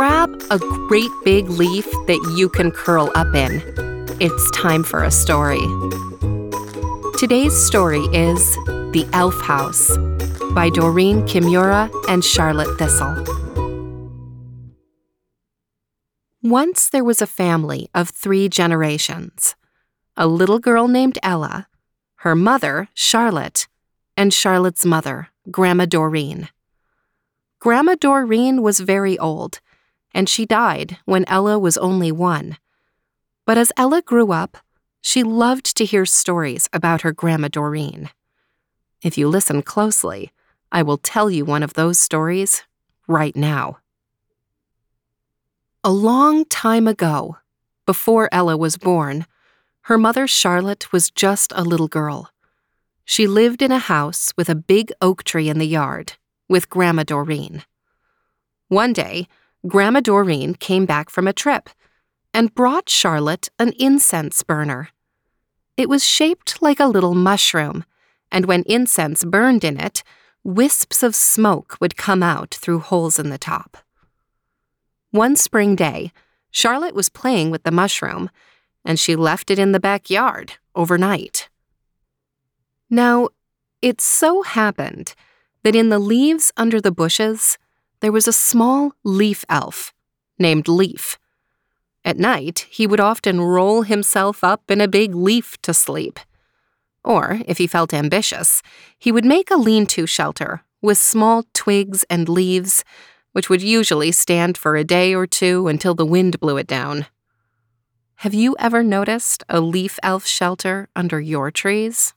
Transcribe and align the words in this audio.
Grab 0.00 0.42
a 0.50 0.58
great 0.88 1.10
big 1.26 1.50
leaf 1.50 1.84
that 2.06 2.32
you 2.34 2.48
can 2.48 2.70
curl 2.70 3.12
up 3.14 3.34
in. 3.34 3.60
It's 4.18 4.50
time 4.52 4.82
for 4.82 5.04
a 5.04 5.10
story. 5.10 5.60
Today's 7.18 7.54
story 7.54 8.00
is 8.04 8.54
The 8.94 9.06
Elf 9.12 9.38
House 9.42 9.94
by 10.54 10.70
Doreen 10.70 11.20
Kimura 11.24 11.90
and 12.08 12.24
Charlotte 12.24 12.78
Thistle. 12.78 13.14
Once 16.42 16.88
there 16.88 17.04
was 17.04 17.20
a 17.20 17.26
family 17.26 17.90
of 17.94 18.08
three 18.08 18.48
generations 18.48 19.54
a 20.16 20.26
little 20.26 20.58
girl 20.58 20.88
named 20.88 21.18
Ella, 21.22 21.68
her 22.24 22.34
mother, 22.34 22.88
Charlotte, 22.94 23.68
and 24.16 24.32
Charlotte's 24.32 24.86
mother, 24.86 25.28
Grandma 25.50 25.84
Doreen. 25.84 26.48
Grandma 27.58 27.96
Doreen 28.00 28.62
was 28.62 28.80
very 28.80 29.18
old, 29.18 29.60
and 30.14 30.28
she 30.28 30.46
died 30.46 30.98
when 31.04 31.24
Ella 31.28 31.58
was 31.58 31.78
only 31.78 32.12
one. 32.12 32.56
But 33.46 33.58
as 33.58 33.72
Ella 33.76 34.02
grew 34.02 34.32
up, 34.32 34.58
she 35.00 35.22
loved 35.22 35.76
to 35.76 35.84
hear 35.84 36.06
stories 36.06 36.68
about 36.72 37.02
her 37.02 37.12
Grandma 37.12 37.48
Doreen. 37.48 38.10
If 39.02 39.16
you 39.16 39.28
listen 39.28 39.62
closely, 39.62 40.30
I 40.70 40.82
will 40.82 40.98
tell 40.98 41.30
you 41.30 41.44
one 41.44 41.62
of 41.62 41.74
those 41.74 41.98
stories 41.98 42.62
right 43.08 43.34
now. 43.34 43.78
A 45.82 45.90
long 45.90 46.44
time 46.44 46.86
ago, 46.86 47.38
before 47.86 48.28
Ella 48.30 48.56
was 48.56 48.76
born, 48.76 49.26
her 49.82 49.96
mother 49.96 50.26
Charlotte 50.26 50.92
was 50.92 51.10
just 51.10 51.52
a 51.56 51.64
little 51.64 51.88
girl. 51.88 52.30
She 53.04 53.26
lived 53.26 53.62
in 53.62 53.72
a 53.72 53.78
house 53.78 54.32
with 54.36 54.48
a 54.48 54.54
big 54.54 54.92
oak 55.00 55.24
tree 55.24 55.48
in 55.48 55.58
the 55.58 55.66
yard 55.66 56.12
with 56.48 56.68
Grandma 56.68 57.02
Doreen. 57.02 57.64
One 58.68 58.92
day, 58.92 59.26
Grandma 59.66 60.00
Doreen 60.00 60.54
came 60.54 60.86
back 60.86 61.10
from 61.10 61.28
a 61.28 61.32
trip 61.32 61.68
and 62.32 62.54
brought 62.54 62.88
Charlotte 62.88 63.48
an 63.58 63.72
incense 63.78 64.42
burner. 64.42 64.88
It 65.76 65.88
was 65.88 66.06
shaped 66.06 66.62
like 66.62 66.80
a 66.80 66.86
little 66.86 67.14
mushroom, 67.14 67.84
and 68.32 68.46
when 68.46 68.64
incense 68.66 69.24
burned 69.24 69.64
in 69.64 69.78
it, 69.78 70.02
wisps 70.44 71.02
of 71.02 71.14
smoke 71.14 71.76
would 71.80 71.96
come 71.96 72.22
out 72.22 72.54
through 72.54 72.80
holes 72.80 73.18
in 73.18 73.28
the 73.28 73.38
top. 73.38 73.76
One 75.10 75.36
spring 75.36 75.76
day, 75.76 76.12
Charlotte 76.50 76.94
was 76.94 77.08
playing 77.08 77.50
with 77.50 77.64
the 77.64 77.70
mushroom, 77.70 78.30
and 78.84 78.98
she 78.98 79.14
left 79.16 79.50
it 79.50 79.58
in 79.58 79.72
the 79.72 79.80
backyard 79.80 80.54
overnight. 80.74 81.48
Now, 82.88 83.28
it 83.82 84.00
so 84.00 84.42
happened 84.42 85.14
that 85.64 85.76
in 85.76 85.90
the 85.90 85.98
leaves 85.98 86.52
under 86.56 86.80
the 86.80 86.92
bushes, 86.92 87.58
there 88.00 88.12
was 88.12 88.26
a 88.26 88.32
small 88.32 88.92
leaf 89.04 89.44
elf 89.48 89.92
named 90.38 90.68
Leaf. 90.68 91.18
At 92.04 92.18
night, 92.18 92.66
he 92.70 92.86
would 92.86 93.00
often 93.00 93.40
roll 93.40 93.82
himself 93.82 94.42
up 94.42 94.70
in 94.70 94.80
a 94.80 94.88
big 94.88 95.14
leaf 95.14 95.60
to 95.62 95.74
sleep. 95.74 96.18
Or, 97.04 97.40
if 97.46 97.58
he 97.58 97.66
felt 97.66 97.94
ambitious, 97.94 98.62
he 98.98 99.12
would 99.12 99.24
make 99.24 99.50
a 99.50 99.56
lean 99.56 99.86
to 99.86 100.06
shelter 100.06 100.62
with 100.82 100.98
small 100.98 101.44
twigs 101.52 102.04
and 102.08 102.28
leaves, 102.28 102.84
which 103.32 103.50
would 103.50 103.62
usually 103.62 104.12
stand 104.12 104.56
for 104.56 104.76
a 104.76 104.84
day 104.84 105.14
or 105.14 105.26
two 105.26 105.68
until 105.68 105.94
the 105.94 106.06
wind 106.06 106.40
blew 106.40 106.56
it 106.56 106.66
down. 106.66 107.06
Have 108.16 108.34
you 108.34 108.56
ever 108.58 108.82
noticed 108.82 109.44
a 109.48 109.60
leaf 109.60 109.98
elf 110.02 110.26
shelter 110.26 110.88
under 110.96 111.20
your 111.20 111.50
trees? 111.50 112.14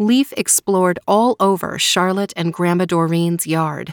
Leaf 0.00 0.32
explored 0.34 0.98
all 1.06 1.36
over 1.38 1.78
Charlotte 1.78 2.32
and 2.34 2.54
Grandma 2.54 2.86
Doreen's 2.86 3.46
yard, 3.46 3.92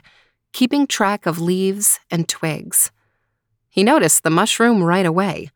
keeping 0.53 0.87
track 0.87 1.25
of 1.25 1.41
leaves 1.41 1.99
and 2.09 2.29
twigs. 2.29 2.91
He 3.69 3.83
noticed 3.83 4.23
the 4.23 4.29
mushroom 4.29 4.81
right 4.81 5.05
away. 5.05 5.51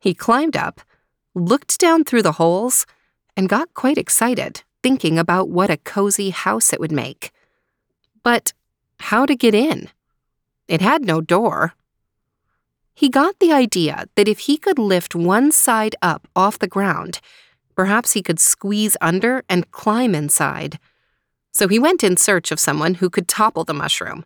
He 0.00 0.14
climbed 0.14 0.56
up, 0.56 0.80
looked 1.34 1.78
down 1.78 2.04
through 2.04 2.22
the 2.22 2.32
holes, 2.32 2.86
and 3.36 3.46
got 3.46 3.74
quite 3.74 3.98
excited, 3.98 4.62
thinking 4.82 5.18
about 5.18 5.50
what 5.50 5.68
a 5.68 5.76
cozy 5.76 6.30
house 6.30 6.72
it 6.72 6.80
would 6.80 6.90
make. 6.90 7.30
But 8.22 8.54
how 9.00 9.26
to 9.26 9.36
get 9.36 9.54
in? 9.54 9.90
It 10.66 10.80
had 10.80 11.04
no 11.04 11.20
door. 11.20 11.74
He 12.94 13.10
got 13.10 13.38
the 13.38 13.52
idea 13.52 14.06
that 14.14 14.28
if 14.28 14.38
he 14.38 14.56
could 14.56 14.78
lift 14.78 15.14
one 15.14 15.52
side 15.52 15.94
up 16.00 16.26
off 16.34 16.58
the 16.58 16.66
ground, 16.66 17.20
Perhaps 17.74 18.12
he 18.12 18.22
could 18.22 18.38
squeeze 18.38 18.96
under 19.00 19.44
and 19.48 19.70
climb 19.70 20.14
inside. 20.14 20.78
So 21.52 21.68
he 21.68 21.78
went 21.78 22.04
in 22.04 22.16
search 22.16 22.50
of 22.50 22.60
someone 22.60 22.94
who 22.94 23.10
could 23.10 23.28
topple 23.28 23.64
the 23.64 23.74
mushroom, 23.74 24.24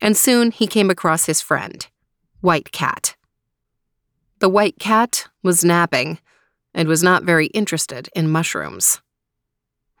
and 0.00 0.16
soon 0.16 0.50
he 0.50 0.66
came 0.66 0.90
across 0.90 1.26
his 1.26 1.40
friend, 1.40 1.86
White 2.40 2.72
Cat. 2.72 3.16
The 4.38 4.48
White 4.48 4.78
Cat 4.78 5.26
was 5.42 5.64
napping 5.64 6.18
and 6.72 6.88
was 6.88 7.02
not 7.02 7.24
very 7.24 7.46
interested 7.46 8.08
in 8.14 8.30
mushrooms. 8.30 9.00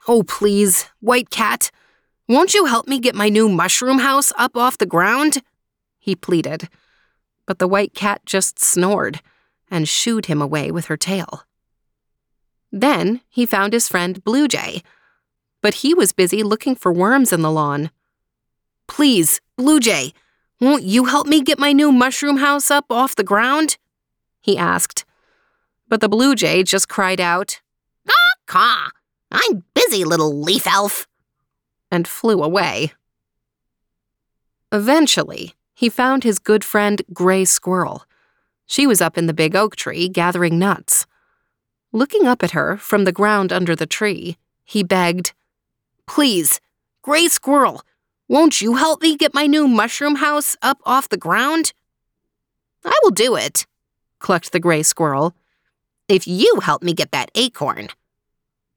Oh, 0.08 0.22
please, 0.22 0.88
White 1.00 1.30
Cat, 1.30 1.70
won't 2.28 2.54
you 2.54 2.66
help 2.66 2.86
me 2.86 3.00
get 3.00 3.14
my 3.14 3.28
new 3.28 3.48
mushroom 3.48 3.98
house 3.98 4.32
up 4.38 4.56
off 4.56 4.78
the 4.78 4.86
ground? 4.86 5.42
He 5.98 6.14
pleaded. 6.14 6.68
But 7.44 7.58
the 7.58 7.68
White 7.68 7.92
Cat 7.92 8.22
just 8.24 8.58
snored 8.58 9.20
and 9.70 9.88
shooed 9.88 10.26
him 10.26 10.40
away 10.40 10.70
with 10.70 10.86
her 10.86 10.96
tail. 10.96 11.42
Then 12.72 13.20
he 13.28 13.46
found 13.46 13.72
his 13.72 13.88
friend 13.88 14.22
Blue 14.22 14.46
Jay, 14.46 14.82
but 15.62 15.74
he 15.74 15.94
was 15.94 16.12
busy 16.12 16.42
looking 16.42 16.74
for 16.74 16.92
worms 16.92 17.32
in 17.32 17.42
the 17.42 17.50
lawn. 17.50 17.90
Please, 18.86 19.40
Blue 19.56 19.80
Jay, 19.80 20.12
won't 20.60 20.82
you 20.82 21.06
help 21.06 21.26
me 21.26 21.42
get 21.42 21.58
my 21.58 21.72
new 21.72 21.90
mushroom 21.92 22.38
house 22.38 22.70
up 22.70 22.86
off 22.90 23.16
the 23.16 23.24
ground? 23.24 23.76
He 24.40 24.56
asked. 24.56 25.04
But 25.88 26.00
the 26.00 26.08
Blue 26.08 26.34
Jay 26.34 26.62
just 26.62 26.88
cried 26.88 27.20
out, 27.20 27.60
Ah, 28.08 28.34
caw! 28.46 28.88
I'm 29.30 29.64
busy, 29.74 30.04
little 30.04 30.40
leaf 30.40 30.66
elf! 30.66 31.06
and 31.90 32.06
flew 32.06 32.42
away. 32.42 32.92
Eventually, 34.72 35.54
he 35.74 35.88
found 35.88 36.22
his 36.22 36.38
good 36.38 36.62
friend 36.62 37.02
Gray 37.12 37.44
Squirrel. 37.44 38.04
She 38.66 38.86
was 38.86 39.00
up 39.00 39.18
in 39.18 39.26
the 39.26 39.34
big 39.34 39.56
oak 39.56 39.74
tree 39.74 40.08
gathering 40.08 40.58
nuts. 40.58 41.06
Looking 41.92 42.26
up 42.26 42.42
at 42.42 42.52
her 42.52 42.76
from 42.76 43.04
the 43.04 43.12
ground 43.12 43.52
under 43.52 43.74
the 43.74 43.86
tree, 43.86 44.36
he 44.64 44.82
begged, 44.82 45.32
Please, 46.06 46.60
Gray 47.02 47.26
Squirrel, 47.26 47.82
won't 48.28 48.60
you 48.60 48.76
help 48.76 49.02
me 49.02 49.16
get 49.16 49.34
my 49.34 49.46
new 49.46 49.66
mushroom 49.66 50.16
house 50.16 50.56
up 50.62 50.78
off 50.86 51.08
the 51.08 51.16
ground? 51.16 51.72
I 52.84 52.96
will 53.02 53.10
do 53.10 53.34
it, 53.34 53.66
clucked 54.20 54.52
the 54.52 54.60
gray 54.60 54.84
squirrel, 54.84 55.34
if 56.08 56.28
you 56.28 56.60
help 56.62 56.82
me 56.82 56.94
get 56.94 57.10
that 57.10 57.32
acorn. 57.34 57.88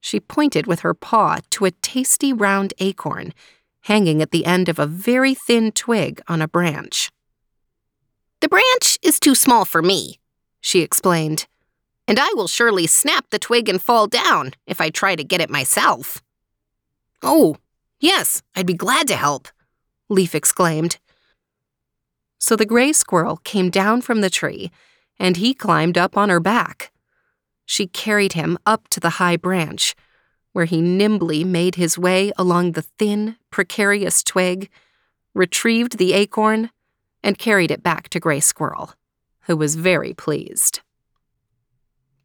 She 0.01 0.19
pointed 0.19 0.65
with 0.65 0.79
her 0.79 0.95
paw 0.95 1.37
to 1.51 1.65
a 1.65 1.71
tasty 1.71 2.33
round 2.33 2.73
acorn 2.79 3.33
hanging 3.81 4.21
at 4.21 4.31
the 4.31 4.45
end 4.45 4.69
of 4.69 4.79
a 4.79 4.87
very 4.87 5.33
thin 5.35 5.71
twig 5.71 6.21
on 6.27 6.41
a 6.41 6.47
branch. 6.47 7.11
The 8.39 8.49
branch 8.49 8.97
is 9.01 9.19
too 9.19 9.35
small 9.35 9.65
for 9.65 9.81
me, 9.81 10.19
she 10.61 10.81
explained 10.81 11.45
and 12.07 12.19
I 12.19 12.29
will 12.33 12.47
surely 12.47 12.87
snap 12.87 13.29
the 13.29 13.39
twig 13.39 13.69
and 13.69 13.81
fall 13.81 14.07
down 14.07 14.51
if 14.67 14.81
I 14.81 14.89
try 14.89 15.15
to 15.15 15.23
get 15.23 15.41
it 15.41 15.49
myself. 15.49 16.21
Oh, 17.21 17.57
yes, 17.99 18.41
I'd 18.55 18.65
be 18.65 18.73
glad 18.73 19.07
to 19.07 19.15
help, 19.15 19.47
Leaf 20.09 20.35
exclaimed. 20.35 20.97
So 22.39 22.55
the 22.55 22.65
gray 22.65 22.91
squirrel 22.91 23.37
came 23.37 23.69
down 23.69 24.01
from 24.01 24.21
the 24.21 24.29
tree, 24.29 24.69
and 25.17 25.37
he 25.37 25.53
climbed 25.53 25.97
up 25.97 26.17
on 26.17 26.29
her 26.29 26.41
back. 26.41 26.91
She 27.65 27.87
carried 27.87 28.33
him 28.33 28.57
up 28.65 28.89
to 28.89 28.99
the 28.99 29.11
high 29.11 29.37
branch, 29.37 29.95
where 30.51 30.65
he 30.65 30.81
nimbly 30.81 31.45
made 31.45 31.75
his 31.75 31.97
way 31.97 32.31
along 32.37 32.73
the 32.73 32.81
thin, 32.81 33.37
precarious 33.49 34.23
twig, 34.23 34.69
retrieved 35.33 35.97
the 35.97 36.13
acorn, 36.13 36.69
and 37.23 37.37
carried 37.37 37.71
it 37.71 37.81
back 37.81 38.09
to 38.09 38.19
Gray 38.19 38.41
Squirrel, 38.41 38.93
who 39.43 39.55
was 39.55 39.75
very 39.75 40.13
pleased. 40.13 40.81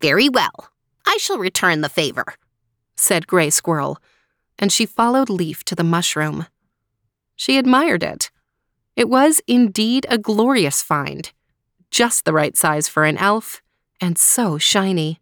Very 0.00 0.28
well. 0.28 0.70
I 1.06 1.16
shall 1.18 1.38
return 1.38 1.80
the 1.80 1.88
favor, 1.88 2.34
said 2.96 3.26
Gray 3.26 3.50
Squirrel, 3.50 3.98
and 4.58 4.72
she 4.72 4.86
followed 4.86 5.30
Leaf 5.30 5.64
to 5.64 5.74
the 5.74 5.84
mushroom. 5.84 6.46
She 7.36 7.58
admired 7.58 8.02
it. 8.02 8.30
It 8.96 9.08
was 9.08 9.40
indeed 9.46 10.06
a 10.08 10.18
glorious 10.18 10.82
find, 10.82 11.30
just 11.90 12.24
the 12.24 12.32
right 12.32 12.56
size 12.56 12.88
for 12.88 13.04
an 13.04 13.16
elf, 13.16 13.62
and 14.00 14.18
so 14.18 14.58
shiny. 14.58 15.20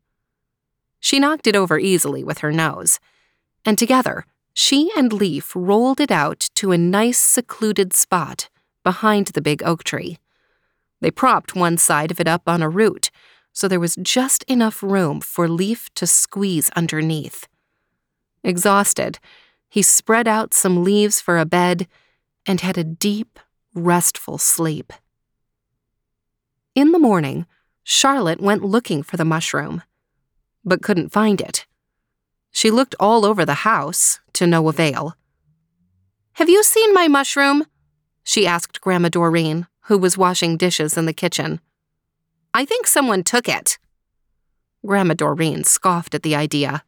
She 1.00 1.18
knocked 1.18 1.46
it 1.46 1.56
over 1.56 1.78
easily 1.78 2.24
with 2.24 2.38
her 2.38 2.52
nose, 2.52 2.98
and 3.64 3.78
together, 3.78 4.24
she 4.52 4.90
and 4.96 5.12
Leaf 5.12 5.52
rolled 5.54 6.00
it 6.00 6.10
out 6.10 6.48
to 6.54 6.72
a 6.72 6.78
nice 6.78 7.18
secluded 7.18 7.92
spot 7.92 8.48
behind 8.82 9.28
the 9.28 9.42
big 9.42 9.62
oak 9.62 9.84
tree. 9.84 10.18
They 11.00 11.10
propped 11.10 11.54
one 11.54 11.76
side 11.76 12.10
of 12.10 12.20
it 12.20 12.26
up 12.26 12.48
on 12.48 12.62
a 12.62 12.68
root, 12.68 13.10
so 13.56 13.68
there 13.68 13.80
was 13.80 13.96
just 14.02 14.42
enough 14.42 14.82
room 14.82 15.18
for 15.18 15.48
Leaf 15.48 15.88
to 15.94 16.06
squeeze 16.06 16.68
underneath. 16.76 17.48
Exhausted, 18.44 19.18
he 19.70 19.80
spread 19.80 20.28
out 20.28 20.52
some 20.52 20.84
leaves 20.84 21.22
for 21.22 21.38
a 21.38 21.46
bed 21.46 21.88
and 22.44 22.60
had 22.60 22.76
a 22.76 22.84
deep, 22.84 23.40
restful 23.74 24.36
sleep. 24.36 24.92
In 26.74 26.92
the 26.92 26.98
morning, 26.98 27.46
Charlotte 27.82 28.42
went 28.42 28.62
looking 28.62 29.02
for 29.02 29.16
the 29.16 29.24
mushroom, 29.24 29.82
but 30.62 30.82
couldn't 30.82 31.08
find 31.08 31.40
it. 31.40 31.64
She 32.52 32.70
looked 32.70 32.94
all 33.00 33.24
over 33.24 33.46
the 33.46 33.64
house, 33.64 34.20
to 34.34 34.46
no 34.46 34.68
avail. 34.68 35.16
Have 36.34 36.50
you 36.50 36.62
seen 36.62 36.92
my 36.92 37.08
mushroom? 37.08 37.64
She 38.22 38.46
asked 38.46 38.82
Grandma 38.82 39.08
Doreen, 39.08 39.66
who 39.84 39.96
was 39.96 40.18
washing 40.18 40.58
dishes 40.58 40.98
in 40.98 41.06
the 41.06 41.14
kitchen. 41.14 41.62
I 42.54 42.64
think 42.64 42.86
someone 42.86 43.22
took 43.22 43.48
it. 43.48 43.78
Grandma 44.84 45.14
Doreen 45.14 45.64
scoffed 45.64 46.14
at 46.14 46.22
the 46.22 46.34
idea. 46.36 46.84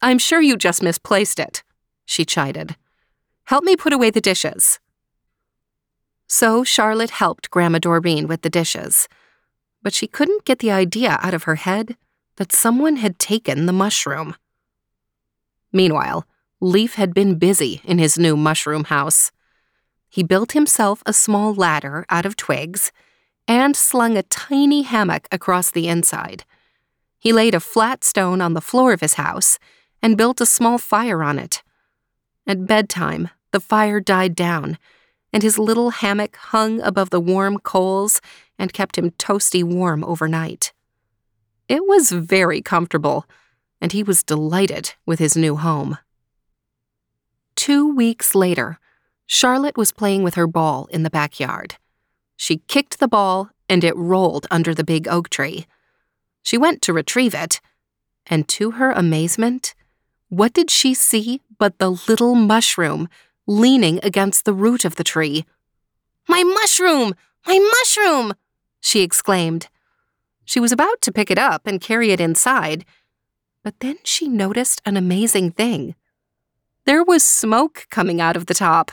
I'm 0.00 0.18
sure 0.18 0.40
you 0.40 0.56
just 0.56 0.82
misplaced 0.82 1.38
it, 1.38 1.62
she 2.04 2.24
chided. 2.24 2.76
Help 3.44 3.64
me 3.64 3.76
put 3.76 3.92
away 3.92 4.10
the 4.10 4.20
dishes. 4.20 4.80
So 6.26 6.64
Charlotte 6.64 7.10
helped 7.10 7.50
Grandma 7.50 7.78
Doreen 7.78 8.26
with 8.26 8.42
the 8.42 8.50
dishes, 8.50 9.08
but 9.82 9.92
she 9.92 10.06
couldn't 10.06 10.44
get 10.44 10.60
the 10.60 10.70
idea 10.70 11.18
out 11.22 11.34
of 11.34 11.44
her 11.44 11.56
head 11.56 11.96
that 12.36 12.52
someone 12.52 12.96
had 12.96 13.18
taken 13.18 13.66
the 13.66 13.72
mushroom. 13.72 14.34
Meanwhile, 15.72 16.26
Leaf 16.60 16.94
had 16.94 17.12
been 17.12 17.38
busy 17.38 17.80
in 17.84 17.98
his 17.98 18.18
new 18.18 18.36
mushroom 18.36 18.84
house. 18.84 19.30
He 20.08 20.22
built 20.22 20.52
himself 20.52 21.02
a 21.04 21.12
small 21.12 21.54
ladder 21.54 22.04
out 22.08 22.26
of 22.26 22.36
twigs 22.36 22.92
and 23.46 23.76
slung 23.76 24.16
a 24.16 24.22
tiny 24.22 24.82
hammock 24.82 25.28
across 25.30 25.70
the 25.70 25.88
inside. 25.88 26.44
He 27.18 27.32
laid 27.32 27.54
a 27.54 27.60
flat 27.60 28.04
stone 28.04 28.40
on 28.40 28.54
the 28.54 28.60
floor 28.60 28.92
of 28.92 29.00
his 29.00 29.14
house 29.14 29.58
and 30.02 30.16
built 30.16 30.40
a 30.40 30.46
small 30.46 30.78
fire 30.78 31.22
on 31.22 31.38
it. 31.38 31.62
At 32.46 32.66
bedtime, 32.66 33.30
the 33.52 33.60
fire 33.60 34.00
died 34.00 34.34
down, 34.34 34.78
and 35.32 35.42
his 35.42 35.58
little 35.58 35.90
hammock 35.90 36.36
hung 36.36 36.80
above 36.80 37.10
the 37.10 37.20
warm 37.20 37.58
coals 37.58 38.20
and 38.58 38.72
kept 38.72 38.98
him 38.98 39.12
toasty 39.12 39.62
warm 39.62 40.02
overnight. 40.04 40.72
It 41.68 41.86
was 41.86 42.10
very 42.10 42.60
comfortable, 42.60 43.26
and 43.80 43.92
he 43.92 44.02
was 44.02 44.22
delighted 44.22 44.94
with 45.06 45.18
his 45.18 45.36
new 45.36 45.56
home. 45.56 45.98
Two 47.54 47.94
weeks 47.94 48.34
later, 48.34 48.78
Charlotte 49.26 49.76
was 49.76 49.92
playing 49.92 50.22
with 50.22 50.34
her 50.34 50.46
ball 50.46 50.86
in 50.90 51.04
the 51.04 51.10
backyard. 51.10 51.76
She 52.42 52.56
kicked 52.66 52.98
the 52.98 53.06
ball, 53.06 53.50
and 53.68 53.84
it 53.84 53.96
rolled 53.96 54.48
under 54.50 54.74
the 54.74 54.82
big 54.82 55.06
oak 55.06 55.28
tree. 55.28 55.64
She 56.42 56.58
went 56.58 56.82
to 56.82 56.92
retrieve 56.92 57.36
it, 57.36 57.60
and 58.26 58.48
to 58.48 58.72
her 58.72 58.90
amazement, 58.90 59.76
what 60.28 60.52
did 60.52 60.68
she 60.68 60.92
see 60.92 61.40
but 61.56 61.78
the 61.78 61.90
little 62.08 62.34
mushroom 62.34 63.08
leaning 63.46 64.00
against 64.02 64.44
the 64.44 64.52
root 64.52 64.84
of 64.84 64.96
the 64.96 65.04
tree? 65.04 65.44
My 66.28 66.42
mushroom! 66.42 67.14
My 67.46 67.60
mushroom! 67.60 68.34
she 68.80 69.02
exclaimed. 69.02 69.68
She 70.44 70.58
was 70.58 70.72
about 70.72 71.00
to 71.02 71.12
pick 71.12 71.30
it 71.30 71.38
up 71.38 71.64
and 71.64 71.80
carry 71.80 72.10
it 72.10 72.20
inside, 72.20 72.84
but 73.62 73.78
then 73.78 73.98
she 74.02 74.26
noticed 74.26 74.82
an 74.84 74.96
amazing 74.96 75.52
thing. 75.52 75.94
There 76.86 77.04
was 77.04 77.22
smoke 77.22 77.86
coming 77.88 78.20
out 78.20 78.34
of 78.34 78.46
the 78.46 78.54
top 78.54 78.90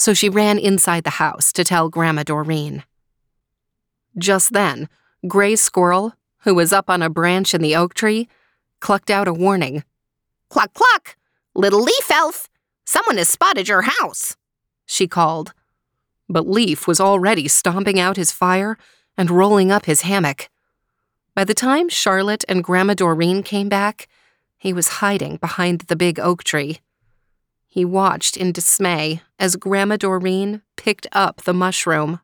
so 0.00 0.14
she 0.14 0.30
ran 0.30 0.58
inside 0.58 1.04
the 1.04 1.20
house 1.20 1.52
to 1.52 1.62
tell 1.62 1.90
Grandma 1.90 2.22
Doreen. 2.22 2.84
Just 4.16 4.54
then, 4.54 4.88
Gray 5.28 5.56
Squirrel, 5.56 6.14
who 6.44 6.54
was 6.54 6.72
up 6.72 6.88
on 6.88 7.02
a 7.02 7.10
branch 7.10 7.52
in 7.52 7.60
the 7.60 7.76
oak 7.76 7.92
tree, 7.92 8.26
clucked 8.80 9.10
out 9.10 9.28
a 9.28 9.34
warning. 9.34 9.84
Cluck, 10.48 10.72
cluck! 10.72 11.16
Little 11.54 11.82
Leaf 11.82 12.10
Elf! 12.10 12.48
Someone 12.86 13.18
has 13.18 13.28
spotted 13.28 13.68
your 13.68 13.82
house! 13.82 14.38
She 14.86 15.06
called. 15.06 15.52
But 16.30 16.48
Leaf 16.48 16.86
was 16.86 16.98
already 16.98 17.46
stomping 17.46 18.00
out 18.00 18.16
his 18.16 18.32
fire 18.32 18.78
and 19.18 19.30
rolling 19.30 19.70
up 19.70 19.84
his 19.84 20.00
hammock. 20.00 20.48
By 21.34 21.44
the 21.44 21.52
time 21.52 21.90
Charlotte 21.90 22.44
and 22.48 22.64
Grandma 22.64 22.94
Doreen 22.94 23.42
came 23.42 23.68
back, 23.68 24.08
he 24.56 24.72
was 24.72 25.00
hiding 25.04 25.36
behind 25.36 25.82
the 25.82 25.96
big 25.96 26.18
oak 26.18 26.42
tree. 26.42 26.80
He 27.70 27.84
watched 27.84 28.36
in 28.36 28.50
dismay 28.50 29.22
as 29.38 29.54
Grandma 29.54 29.96
Doreen 29.96 30.62
picked 30.76 31.06
up 31.12 31.42
the 31.42 31.54
mushroom. 31.54 32.18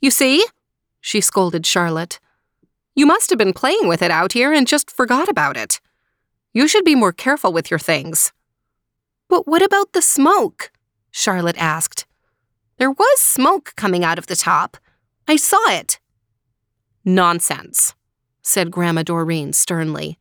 You 0.00 0.10
see? 0.10 0.44
She 1.00 1.20
scolded 1.20 1.64
Charlotte. 1.64 2.18
You 2.96 3.06
must 3.06 3.30
have 3.30 3.38
been 3.38 3.52
playing 3.52 3.86
with 3.86 4.02
it 4.02 4.10
out 4.10 4.32
here 4.32 4.52
and 4.52 4.66
just 4.66 4.90
forgot 4.90 5.28
about 5.28 5.56
it. 5.56 5.80
You 6.52 6.66
should 6.66 6.84
be 6.84 6.96
more 6.96 7.12
careful 7.12 7.52
with 7.52 7.70
your 7.70 7.78
things. 7.78 8.32
But 9.28 9.46
what 9.46 9.62
about 9.62 9.92
the 9.92 10.02
smoke? 10.02 10.72
Charlotte 11.12 11.58
asked. 11.58 12.04
There 12.78 12.90
was 12.90 13.20
smoke 13.20 13.74
coming 13.76 14.02
out 14.02 14.18
of 14.18 14.26
the 14.26 14.34
top. 14.34 14.76
I 15.28 15.36
saw 15.36 15.70
it. 15.70 16.00
Nonsense, 17.04 17.94
said 18.42 18.72
Grandma 18.72 19.04
Doreen 19.04 19.52
sternly, 19.52 20.18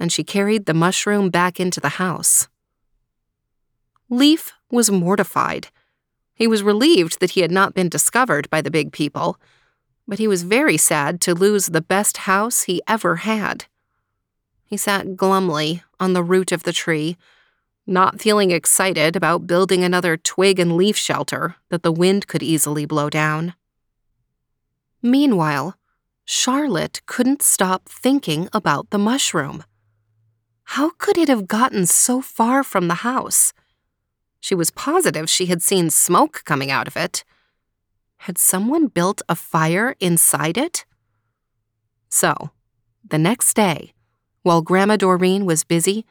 and 0.00 0.10
she 0.10 0.24
carried 0.24 0.66
the 0.66 0.74
mushroom 0.74 1.30
back 1.30 1.60
into 1.60 1.78
the 1.80 2.00
house. 2.00 2.48
Leaf 4.10 4.52
was 4.70 4.90
mortified. 4.90 5.68
He 6.34 6.46
was 6.46 6.62
relieved 6.62 7.20
that 7.20 7.32
he 7.32 7.40
had 7.40 7.50
not 7.50 7.74
been 7.74 7.88
discovered 7.88 8.48
by 8.48 8.62
the 8.62 8.70
big 8.70 8.92
people, 8.92 9.38
but 10.06 10.18
he 10.18 10.28
was 10.28 10.42
very 10.42 10.76
sad 10.76 11.20
to 11.22 11.34
lose 11.34 11.66
the 11.66 11.82
best 11.82 12.18
house 12.18 12.62
he 12.62 12.80
ever 12.86 13.16
had. 13.16 13.66
He 14.64 14.76
sat 14.76 15.16
glumly 15.16 15.82
on 16.00 16.12
the 16.12 16.22
root 16.22 16.52
of 16.52 16.62
the 16.62 16.72
tree, 16.72 17.16
not 17.86 18.20
feeling 18.20 18.50
excited 18.50 19.16
about 19.16 19.46
building 19.46 19.82
another 19.82 20.16
twig 20.16 20.58
and 20.58 20.76
leaf 20.76 20.96
shelter 20.96 21.56
that 21.70 21.82
the 21.82 21.92
wind 21.92 22.26
could 22.26 22.42
easily 22.42 22.86
blow 22.86 23.10
down. 23.10 23.54
Meanwhile, 25.02 25.76
Charlotte 26.24 27.00
couldn't 27.06 27.42
stop 27.42 27.88
thinking 27.88 28.48
about 28.52 28.90
the 28.90 28.98
mushroom. 28.98 29.64
How 30.64 30.90
could 30.98 31.16
it 31.16 31.28
have 31.28 31.48
gotten 31.48 31.86
so 31.86 32.20
far 32.20 32.62
from 32.62 32.88
the 32.88 32.96
house? 32.96 33.54
She 34.40 34.54
was 34.54 34.70
positive 34.70 35.28
she 35.28 35.46
had 35.46 35.62
seen 35.62 35.90
smoke 35.90 36.42
coming 36.44 36.70
out 36.70 36.86
of 36.86 36.96
it. 36.96 37.24
Had 38.18 38.38
someone 38.38 38.86
built 38.86 39.22
a 39.28 39.34
fire 39.34 39.94
inside 40.00 40.56
it? 40.56 40.84
So, 42.08 42.50
the 43.08 43.18
next 43.18 43.54
day, 43.54 43.92
while 44.42 44.62
Grandma 44.62 44.96
Doreen 44.96 45.44
was 45.44 45.64
busy, 45.64 46.06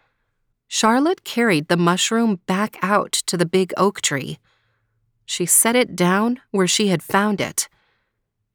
Charlotte 0.67 1.23
carried 1.23 1.67
the 1.67 1.77
mushroom 1.77 2.41
back 2.45 2.77
out 2.81 3.11
to 3.11 3.37
the 3.37 3.45
big 3.45 3.73
oak 3.77 4.01
tree. 4.01 4.37
She 5.25 5.45
set 5.45 5.75
it 5.75 5.95
down 5.95 6.39
where 6.51 6.67
she 6.67 6.89
had 6.89 7.01
found 7.01 7.41
it, 7.41 7.69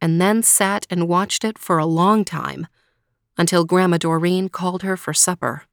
and 0.00 0.21
then 0.21 0.43
sat 0.43 0.87
and 0.91 1.09
watched 1.09 1.45
it 1.45 1.59
for 1.59 1.79
a 1.79 1.87
long 1.87 2.25
time 2.25 2.67
until 3.38 3.64
Grandma 3.64 3.99
Doreen 3.99 4.49
called 4.49 4.83
her 4.83 4.97
for 4.97 5.14
supper. 5.14 5.64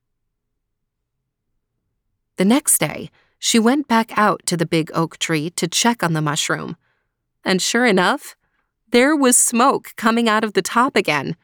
The 2.37 2.45
next 2.45 2.77
day, 2.77 3.09
she 3.39 3.57
went 3.57 3.87
back 3.87 4.11
out 4.17 4.45
to 4.45 4.57
the 4.57 4.65
big 4.65 4.91
oak 4.93 5.17
tree 5.17 5.49
to 5.51 5.67
check 5.67 6.03
on 6.03 6.13
the 6.13 6.21
mushroom. 6.21 6.75
And 7.45 7.61
sure 7.61 7.85
enough, 7.85 8.35
there 8.91 9.15
was 9.15 9.37
smoke 9.37 9.93
coming 9.95 10.27
out 10.27 10.43
of 10.43 10.53
the 10.53 10.61
top 10.61 10.97
again. 10.97 11.37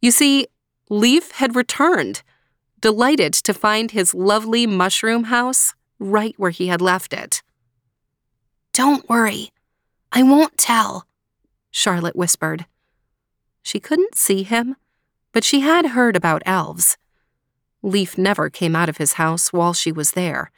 You 0.00 0.10
see, 0.10 0.46
Leaf 0.88 1.32
had 1.32 1.54
returned, 1.54 2.22
delighted 2.80 3.34
to 3.34 3.52
find 3.52 3.90
his 3.90 4.14
lovely 4.14 4.66
mushroom 4.66 5.24
house 5.24 5.74
right 5.98 6.34
where 6.38 6.50
he 6.50 6.68
had 6.68 6.80
left 6.80 7.12
it. 7.12 7.42
Don't 8.72 9.08
worry, 9.08 9.50
I 10.10 10.22
won't 10.22 10.56
tell, 10.56 11.06
Charlotte 11.70 12.16
whispered. 12.16 12.64
She 13.62 13.78
couldn't 13.78 14.14
see 14.14 14.42
him, 14.42 14.76
but 15.32 15.44
she 15.44 15.60
had 15.60 15.88
heard 15.88 16.16
about 16.16 16.42
elves. 16.46 16.96
Leaf 17.82 18.16
never 18.16 18.48
came 18.48 18.74
out 18.74 18.88
of 18.88 18.96
his 18.96 19.14
house 19.14 19.52
while 19.52 19.74
she 19.74 19.92
was 19.92 20.12
there 20.12 20.50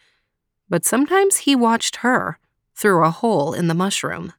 but 0.73 0.87
sometimes 0.87 1.45
he 1.45 1.55
watched 1.55 1.97
her 1.97 2.38
through 2.75 3.05
a 3.05 3.11
hole 3.11 3.52
in 3.52 3.69
the 3.69 3.75
mushroom. 3.75 4.33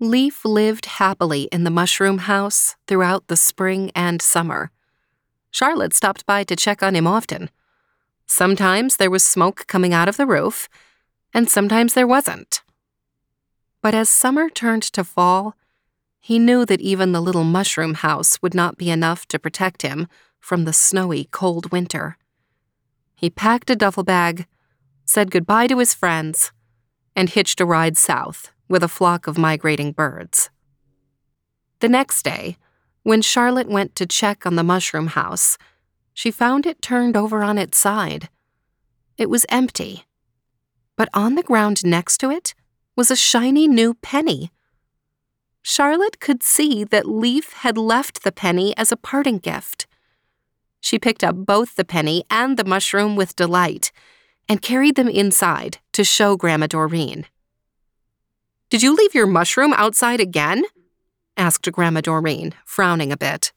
Leaf 0.00 0.46
lived 0.46 0.86
happily 0.86 1.42
in 1.52 1.64
the 1.64 1.70
mushroom 1.70 2.16
house 2.16 2.74
throughout 2.86 3.28
the 3.28 3.36
spring 3.36 3.92
and 3.94 4.22
summer. 4.22 4.70
Charlotte 5.50 5.92
stopped 5.92 6.24
by 6.24 6.42
to 6.42 6.56
check 6.56 6.82
on 6.82 6.96
him 6.96 7.06
often. 7.06 7.50
Sometimes 8.24 8.96
there 8.96 9.10
was 9.10 9.22
smoke 9.22 9.66
coming 9.66 9.92
out 9.92 10.08
of 10.08 10.16
the 10.16 10.24
roof, 10.26 10.70
and 11.34 11.50
sometimes 11.50 11.92
there 11.92 12.06
wasn't. 12.06 12.62
But 13.82 13.94
as 13.94 14.08
summer 14.08 14.48
turned 14.48 14.84
to 14.94 15.04
fall, 15.04 15.54
he 16.18 16.38
knew 16.38 16.64
that 16.64 16.80
even 16.80 17.12
the 17.12 17.20
little 17.20 17.44
mushroom 17.44 17.92
house 17.92 18.40
would 18.40 18.54
not 18.54 18.78
be 18.78 18.88
enough 18.88 19.28
to 19.28 19.38
protect 19.38 19.82
him 19.82 20.08
from 20.40 20.64
the 20.64 20.72
snowy, 20.72 21.28
cold 21.30 21.70
winter. 21.70 22.16
He 23.24 23.30
packed 23.30 23.70
a 23.70 23.74
duffel 23.74 24.04
bag, 24.04 24.46
said 25.06 25.30
goodbye 25.30 25.66
to 25.68 25.78
his 25.78 25.94
friends, 25.94 26.52
and 27.16 27.30
hitched 27.30 27.58
a 27.58 27.64
ride 27.64 27.96
south 27.96 28.52
with 28.68 28.82
a 28.82 28.86
flock 28.86 29.26
of 29.26 29.38
migrating 29.38 29.92
birds. 29.92 30.50
The 31.80 31.88
next 31.88 32.22
day, 32.22 32.58
when 33.02 33.22
Charlotte 33.22 33.70
went 33.70 33.96
to 33.96 34.04
check 34.04 34.44
on 34.44 34.56
the 34.56 34.62
mushroom 34.62 35.06
house, 35.06 35.56
she 36.12 36.30
found 36.30 36.66
it 36.66 36.82
turned 36.82 37.16
over 37.16 37.42
on 37.42 37.56
its 37.56 37.78
side. 37.78 38.28
It 39.16 39.30
was 39.30 39.46
empty. 39.48 40.04
But 40.94 41.08
on 41.14 41.34
the 41.34 41.42
ground 41.42 41.82
next 41.82 42.18
to 42.18 42.30
it 42.30 42.52
was 42.94 43.10
a 43.10 43.16
shiny 43.16 43.66
new 43.66 43.94
penny. 43.94 44.50
Charlotte 45.62 46.20
could 46.20 46.42
see 46.42 46.84
that 46.84 47.08
Leaf 47.08 47.54
had 47.54 47.78
left 47.78 48.22
the 48.22 48.32
penny 48.32 48.76
as 48.76 48.92
a 48.92 48.98
parting 48.98 49.38
gift. 49.38 49.86
She 50.84 50.98
picked 50.98 51.24
up 51.24 51.34
both 51.34 51.76
the 51.76 51.84
penny 51.84 52.24
and 52.28 52.58
the 52.58 52.64
mushroom 52.64 53.16
with 53.16 53.36
delight 53.36 53.90
and 54.50 54.60
carried 54.60 54.96
them 54.96 55.08
inside 55.08 55.78
to 55.92 56.04
show 56.04 56.36
Grandma 56.36 56.66
Doreen. 56.66 57.24
Did 58.68 58.82
you 58.82 58.94
leave 58.94 59.14
your 59.14 59.26
mushroom 59.26 59.72
outside 59.72 60.20
again? 60.20 60.62
asked 61.38 61.72
Grandma 61.72 62.02
Doreen, 62.02 62.52
frowning 62.66 63.10
a 63.10 63.16
bit. 63.16 63.50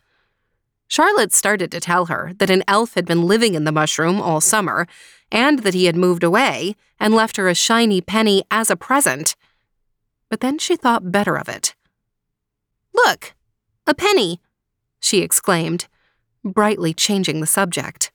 Charlotte 0.88 1.34
started 1.34 1.70
to 1.72 1.82
tell 1.82 2.06
her 2.06 2.32
that 2.40 2.50
an 2.50 2.64
elf 2.66 2.94
had 2.94 3.06
been 3.06 3.24
living 3.24 3.56
in 3.56 3.66
the 3.66 3.74
mushroom 3.74 4.22
all 4.22 4.40
summer 4.40 4.88
and 5.30 5.64
that 5.64 5.74
he 5.74 5.84
had 5.84 5.98
moved 5.98 6.24
away 6.24 6.78
and 6.98 7.14
left 7.14 7.36
her 7.36 7.50
a 7.50 7.54
shiny 7.54 8.00
penny 8.00 8.46
as 8.50 8.70
a 8.70 8.78
present. 8.78 9.36
But 10.30 10.40
then 10.40 10.58
she 10.60 10.78
thought 10.78 11.12
better 11.12 11.38
of 11.38 11.50
it. 11.50 11.76
Look, 12.94 13.36
a 13.86 13.94
penny, 13.94 14.40
she 15.02 15.18
exclaimed, 15.20 15.90
brightly 16.54 16.94
changing 16.94 17.39
the 17.39 17.48
subject. 17.48 18.12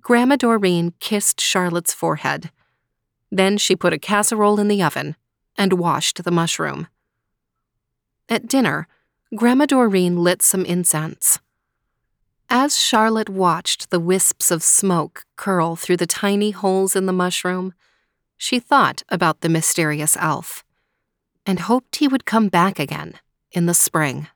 Grandma 0.00 0.36
Doreen 0.36 0.94
kissed 1.00 1.40
Charlotte's 1.40 1.92
forehead. 1.92 2.50
Then 3.30 3.58
she 3.58 3.76
put 3.76 3.92
a 3.92 3.98
casserole 3.98 4.58
in 4.58 4.68
the 4.68 4.82
oven 4.82 5.16
and 5.56 5.74
washed 5.74 6.24
the 6.24 6.30
mushroom. 6.30 6.88
At 8.28 8.46
dinner, 8.46 8.88
Grandma 9.34 9.66
Doreen 9.66 10.22
lit 10.22 10.40
some 10.40 10.64
incense. 10.64 11.38
As 12.48 12.78
Charlotte 12.78 13.28
watched 13.28 13.90
the 13.90 14.00
wisps 14.00 14.50
of 14.50 14.62
smoke 14.62 15.24
curl 15.36 15.76
through 15.76 15.98
the 15.98 16.06
tiny 16.06 16.50
holes 16.50 16.96
in 16.96 17.04
the 17.04 17.12
mushroom, 17.12 17.74
she 18.38 18.58
thought 18.58 19.02
about 19.10 19.42
the 19.42 19.50
mysterious 19.50 20.16
elf 20.16 20.64
and 21.44 21.60
hoped 21.60 21.96
he 21.96 22.08
would 22.08 22.24
come 22.24 22.48
back 22.48 22.78
again 22.78 23.14
in 23.50 23.66
the 23.66 23.74
spring. 23.74 24.28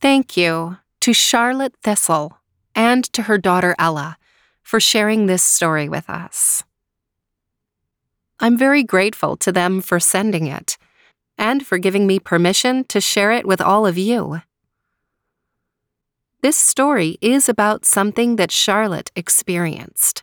Thank 0.00 0.36
you 0.36 0.78
to 1.00 1.12
Charlotte 1.12 1.74
Thistle 1.82 2.38
and 2.74 3.04
to 3.12 3.22
her 3.22 3.36
daughter 3.36 3.74
Ella 3.80 4.16
for 4.62 4.78
sharing 4.78 5.26
this 5.26 5.42
story 5.42 5.88
with 5.88 6.08
us. 6.08 6.62
I'm 8.38 8.56
very 8.56 8.84
grateful 8.84 9.36
to 9.38 9.50
them 9.50 9.80
for 9.80 9.98
sending 9.98 10.46
it 10.46 10.78
and 11.36 11.66
for 11.66 11.78
giving 11.78 12.06
me 12.06 12.20
permission 12.20 12.84
to 12.84 13.00
share 13.00 13.32
it 13.32 13.44
with 13.44 13.60
all 13.60 13.86
of 13.86 13.98
you. 13.98 14.42
This 16.42 16.56
story 16.56 17.18
is 17.20 17.48
about 17.48 17.84
something 17.84 18.36
that 18.36 18.52
Charlotte 18.52 19.10
experienced 19.16 20.22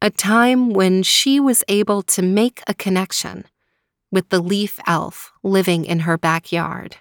a 0.00 0.10
time 0.10 0.70
when 0.70 1.04
she 1.04 1.38
was 1.38 1.62
able 1.68 2.02
to 2.02 2.20
make 2.20 2.60
a 2.66 2.74
connection 2.74 3.44
with 4.10 4.28
the 4.30 4.42
leaf 4.42 4.80
elf 4.84 5.30
living 5.44 5.84
in 5.84 6.00
her 6.00 6.18
backyard. 6.18 6.96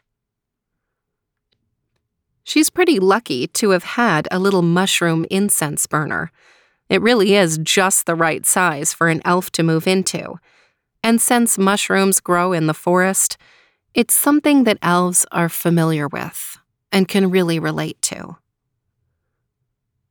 She's 2.44 2.70
pretty 2.70 3.00
lucky 3.00 3.48
to 3.48 3.70
have 3.72 3.84
had 3.84 4.28
a 4.32 4.40
little 4.40 4.62
mushroom 4.62 5.26
incense 5.30 5.88
burner 5.88 6.32
it 6.92 7.02
really 7.02 7.36
is 7.36 7.58
just 7.58 8.06
the 8.06 8.16
right 8.16 8.46
size 8.46 8.92
for 8.92 9.08
an 9.08 9.22
elf 9.24 9.50
to 9.54 9.64
move 9.64 9.88
into. 9.88 10.36
And 11.02 11.22
since 11.22 11.58
mushrooms 11.58 12.20
grow 12.20 12.52
in 12.52 12.68
the 12.68 12.74
forest, 12.74 13.38
it's 13.94 14.14
something 14.14 14.66
that 14.66 14.78
elves 14.82 15.26
are 15.32 15.48
familiar 15.48 16.10
with 16.10 16.58
and 16.92 17.08
can 17.08 17.32
really 17.32 17.60
relate 17.60 18.02
to. 18.02 18.36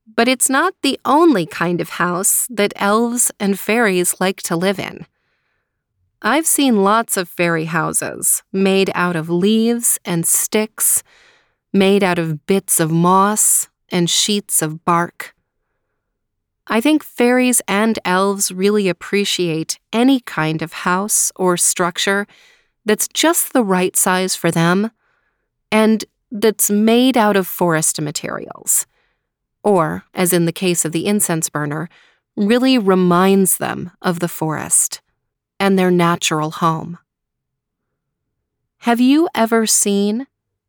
But 0.06 0.26
it's 0.26 0.48
not 0.48 0.72
the 0.80 0.98
only 1.04 1.44
kind 1.44 1.82
of 1.82 1.90
house 1.90 2.46
that 2.48 2.72
elves 2.76 3.30
and 3.38 3.60
fairies 3.60 4.18
like 4.18 4.40
to 4.44 4.56
live 4.56 4.78
in. 4.78 5.04
I've 6.22 6.46
seen 6.46 6.82
lots 6.82 7.18
of 7.18 7.28
fairy 7.28 7.66
houses 7.66 8.42
made 8.54 8.90
out 8.94 9.16
of 9.16 9.28
leaves 9.28 9.98
and 10.06 10.26
sticks, 10.26 11.02
made 11.72 12.02
out 12.02 12.18
of 12.18 12.46
bits 12.46 12.80
of 12.80 12.90
moss 12.90 13.68
and 13.90 14.08
sheets 14.08 14.62
of 14.62 14.84
bark. 14.84 15.34
I 16.66 16.80
think 16.80 17.02
fairies 17.02 17.60
and 17.66 17.98
elves 18.04 18.52
really 18.52 18.88
appreciate 18.88 19.78
any 19.92 20.20
kind 20.20 20.62
of 20.62 20.72
house 20.72 21.32
or 21.36 21.56
structure 21.56 22.26
that's 22.84 23.08
just 23.08 23.52
the 23.52 23.64
right 23.64 23.96
size 23.96 24.36
for 24.36 24.50
them 24.50 24.90
and 25.72 26.04
that's 26.30 26.70
made 26.70 27.16
out 27.16 27.36
of 27.36 27.46
forest 27.46 28.00
materials. 28.00 28.86
Or, 29.62 30.04
as 30.14 30.32
in 30.32 30.46
the 30.46 30.52
case 30.52 30.84
of 30.84 30.92
the 30.92 31.06
incense 31.06 31.48
burner, 31.48 31.88
really 32.36 32.78
reminds 32.78 33.58
them 33.58 33.90
of 34.00 34.20
the 34.20 34.28
forest 34.28 35.02
and 35.58 35.78
their 35.78 35.90
natural 35.90 36.50
home. 36.50 36.98
Have 38.78 39.00
you 39.00 39.28
ever 39.34 39.66
seen 39.66 40.26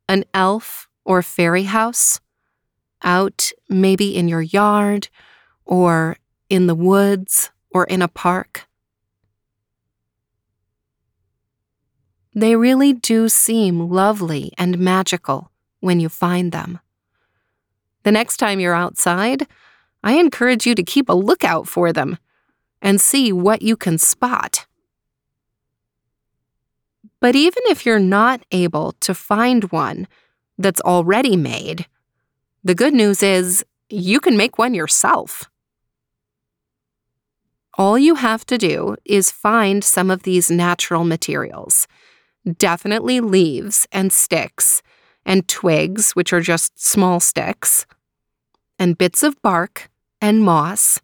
an 0.09 0.25
elf 0.33 0.89
or 1.03 1.21
fairy 1.21 1.63
house 1.63 2.19
out 3.03 3.51
maybe 3.69 4.15
in 4.15 4.27
your 4.27 4.41
yard 4.41 5.09
or 5.65 6.17
in 6.49 6.67
the 6.67 6.75
woods, 6.75 7.49
or 7.69 7.85
in 7.85 8.01
a 8.01 8.07
park. 8.09 8.67
They 12.35 12.57
really 12.57 12.91
do 12.91 13.29
seem 13.29 13.89
lovely 13.89 14.51
and 14.57 14.77
magical 14.77 15.49
when 15.79 16.01
you 16.01 16.09
find 16.09 16.51
them. 16.51 16.79
The 18.03 18.11
next 18.11 18.35
time 18.35 18.59
you're 18.59 18.73
outside, 18.73 19.47
I 20.03 20.19
encourage 20.19 20.67
you 20.67 20.75
to 20.75 20.83
keep 20.83 21.07
a 21.07 21.13
lookout 21.13 21.69
for 21.69 21.93
them 21.93 22.17
and 22.81 22.99
see 22.99 23.31
what 23.31 23.61
you 23.61 23.77
can 23.77 23.97
spot. 23.97 24.65
But 27.21 27.35
even 27.35 27.63
if 27.67 27.85
you're 27.85 27.99
not 27.99 28.43
able 28.51 28.93
to 28.99 29.13
find 29.13 29.71
one 29.71 30.07
that's 30.61 30.81
already 30.81 31.35
made, 31.35 31.87
the 32.63 32.75
good 32.75 32.93
news 32.93 33.23
is 33.23 33.65
you 33.89 34.19
can 34.19 34.37
make 34.37 34.57
one 34.57 34.73
yourself. 34.73 35.49
All 37.77 37.97
you 37.97 38.15
have 38.15 38.45
to 38.47 38.57
do 38.57 38.95
is 39.05 39.31
find 39.31 39.83
some 39.83 40.11
of 40.11 40.23
these 40.23 40.51
natural 40.51 41.03
materials. 41.03 41.87
Definitely 42.57 43.19
leaves 43.19 43.87
and 43.91 44.11
sticks, 44.11 44.81
and 45.25 45.47
twigs, 45.47 46.11
which 46.11 46.33
are 46.33 46.41
just 46.41 46.79
small 46.79 47.19
sticks, 47.19 47.85
and 48.77 48.97
bits 48.97 49.23
of 49.23 49.41
bark 49.41 49.89
and 50.19 50.43
moss. 50.43 50.99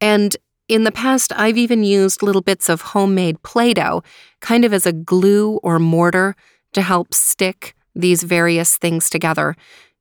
And 0.00 0.36
in 0.68 0.84
the 0.84 0.92
past, 0.92 1.32
I've 1.36 1.58
even 1.58 1.84
used 1.84 2.22
little 2.22 2.42
bits 2.42 2.68
of 2.68 2.80
homemade 2.80 3.42
Play 3.42 3.74
Doh, 3.74 4.02
kind 4.40 4.64
of 4.64 4.72
as 4.72 4.86
a 4.86 4.92
glue 4.92 5.56
or 5.62 5.78
mortar 5.78 6.36
to 6.72 6.82
help 6.82 7.14
stick 7.14 7.74
these 7.94 8.22
various 8.22 8.76
things 8.76 9.08
together. 9.10 9.56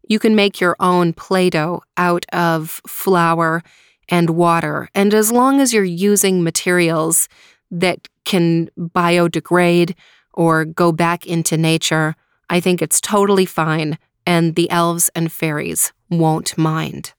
You 0.07 0.19
can 0.19 0.35
make 0.35 0.59
your 0.59 0.75
own 0.79 1.13
Play 1.13 1.49
Doh 1.49 1.81
out 1.97 2.25
of 2.33 2.81
flour 2.87 3.63
and 4.09 4.31
water. 4.31 4.89
And 4.93 5.13
as 5.13 5.31
long 5.31 5.61
as 5.61 5.73
you're 5.73 5.83
using 5.83 6.43
materials 6.43 7.29
that 7.71 8.07
can 8.25 8.69
biodegrade 8.77 9.95
or 10.33 10.65
go 10.65 10.91
back 10.91 11.25
into 11.25 11.57
nature, 11.57 12.15
I 12.49 12.59
think 12.59 12.81
it's 12.81 12.99
totally 12.99 13.45
fine, 13.45 13.97
and 14.25 14.55
the 14.55 14.69
elves 14.69 15.09
and 15.15 15.31
fairies 15.31 15.93
won't 16.09 16.57
mind. 16.57 17.13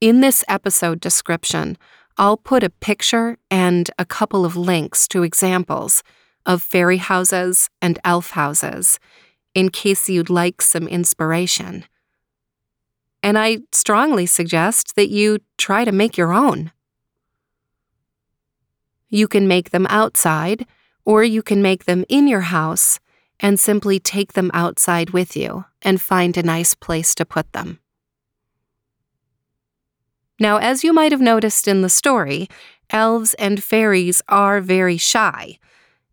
In 0.00 0.20
this 0.20 0.44
episode 0.48 1.00
description, 1.00 1.76
I'll 2.16 2.36
put 2.36 2.62
a 2.62 2.70
picture 2.70 3.36
and 3.50 3.90
a 3.98 4.04
couple 4.04 4.44
of 4.44 4.56
links 4.56 5.06
to 5.08 5.22
examples 5.22 6.02
of 6.46 6.62
fairy 6.62 6.98
houses 6.98 7.68
and 7.80 7.98
elf 8.04 8.30
houses 8.30 8.98
in 9.54 9.68
case 9.68 10.08
you'd 10.08 10.30
like 10.30 10.62
some 10.62 10.86
inspiration 10.88 11.84
and 13.22 13.38
I 13.38 13.58
strongly 13.72 14.26
suggest 14.26 14.96
that 14.96 15.10
you 15.10 15.38
try 15.58 15.84
to 15.84 15.92
make 15.92 16.16
your 16.16 16.32
own. 16.32 16.72
You 19.08 19.28
can 19.28 19.48
make 19.48 19.70
them 19.70 19.86
outside, 19.88 20.66
or 21.04 21.24
you 21.24 21.42
can 21.42 21.60
make 21.60 21.84
them 21.84 22.04
in 22.08 22.28
your 22.28 22.42
house 22.42 23.00
and 23.38 23.58
simply 23.58 23.98
take 23.98 24.34
them 24.34 24.50
outside 24.54 25.10
with 25.10 25.36
you 25.36 25.64
and 25.82 26.00
find 26.00 26.36
a 26.36 26.42
nice 26.42 26.74
place 26.74 27.14
to 27.16 27.24
put 27.24 27.52
them. 27.52 27.80
Now, 30.38 30.56
as 30.56 30.84
you 30.84 30.92
might 30.92 31.12
have 31.12 31.20
noticed 31.20 31.68
in 31.68 31.82
the 31.82 31.88
story, 31.88 32.48
elves 32.90 33.34
and 33.34 33.62
fairies 33.62 34.22
are 34.28 34.60
very 34.60 34.96
shy. 34.96 35.58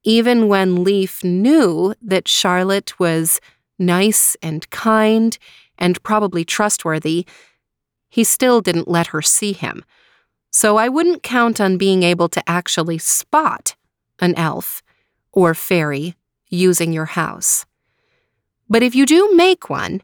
Even 0.07 0.47
when 0.47 0.85
Leaf 0.85 1.21
knew 1.21 1.93
that 2.01 2.29
Charlotte 2.29 2.97
was 2.97 3.41
nice 3.77 4.37
and 4.41 4.69
kind 4.69 5.37
and 5.77 6.01
probably 6.01 6.45
trustworthy, 6.45 7.25
he 8.07 8.23
still 8.23 8.61
didn't 8.61 8.87
let 8.87 9.07
her 9.07 9.21
see 9.21 9.51
him. 9.51 9.83
So 10.49 10.77
I 10.77 10.87
wouldn't 10.87 11.23
count 11.23 11.59
on 11.59 11.77
being 11.77 12.03
able 12.03 12.29
to 12.29 12.49
actually 12.49 12.99
spot 12.99 13.75
an 14.19 14.33
elf 14.35 14.81
or 15.33 15.53
fairy 15.53 16.15
using 16.47 16.93
your 16.93 17.07
house. 17.07 17.65
But 18.69 18.83
if 18.83 18.95
you 18.95 19.05
do 19.05 19.35
make 19.35 19.69
one, 19.69 20.01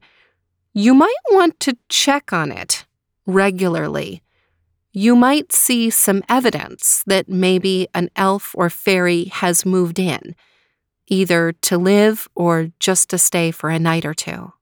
you 0.74 0.94
might 0.94 1.24
want 1.32 1.62
to 1.62 1.78
check 1.88 2.34
on 2.34 2.52
it 2.52 2.86
regularly. 3.26 4.22
You 4.96 5.16
might 5.16 5.52
see 5.52 5.90
some 5.90 6.22
evidence 6.30 7.04
that 7.08 7.28
maybe 7.28 7.88
an 7.96 8.12
elf 8.16 8.54
or 8.56 8.70
fairy 8.70 9.26
has 9.26 9.66
moved 9.66 9.98
in, 9.98 10.36
either 11.08 11.52
to 11.64 11.80
live 11.80 12.28
or 12.36 12.70
just 12.80 13.10
to 13.10 13.18
stay 13.18 13.50
for 13.50 13.72
a 13.72 13.80
night 13.80 14.06
or 14.06 14.14
two. 14.14 14.54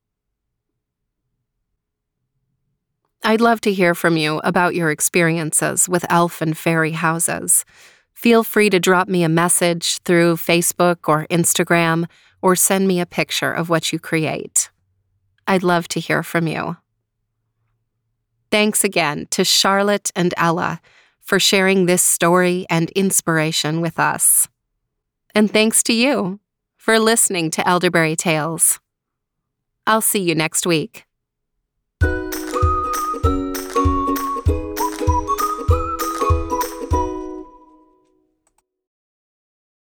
I'd 3.24 3.42
love 3.42 3.60
to 3.62 3.74
hear 3.74 3.94
from 3.94 4.16
you 4.16 4.40
about 4.46 4.74
your 4.74 4.90
experiences 4.90 5.90
with 5.90 6.06
elf 6.10 6.42
and 6.42 6.58
fairy 6.58 6.92
houses. 6.92 7.66
Feel 8.14 8.46
free 8.46 8.70
to 8.70 8.80
drop 8.80 9.10
me 9.10 9.24
a 9.24 9.30
message 9.30 10.00
through 10.00 10.38
Facebook 10.38 11.10
or 11.10 11.28
Instagram, 11.30 12.06
or 12.42 12.56
send 12.56 12.88
me 12.88 13.02
a 13.02 13.06
picture 13.06 13.52
of 13.52 13.70
what 13.70 13.92
you 13.92 14.00
create. 14.00 14.70
I'd 15.46 15.62
love 15.62 15.90
to 15.90 16.00
hear 16.00 16.24
from 16.24 16.48
you. 16.48 16.78
Thanks 18.51 18.84
again 18.84 19.27
to 19.31 19.46
Charlotte 19.46 20.12
and 20.15 20.34
Ella 20.36 20.81
for 21.22 21.39
sharing 21.39 21.86
this 21.86 22.03
story 22.03 22.65
and 22.70 22.89
inspiration 22.91 23.79
with 23.79 23.98
us. 23.98 24.50
And 25.34 25.50
thanks 25.50 25.81
to 25.84 25.93
you 25.93 26.41
for 26.75 27.00
listening 27.00 27.50
to 27.51 27.65
Elderberry 27.65 28.17
Tales. 28.17 28.79
I'll 29.88 30.01
see 30.01 30.22
you 30.22 30.36
next 30.36 30.65
week. 30.65 31.05